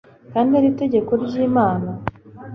[0.31, 1.89] kandi ari itegeko ry'imana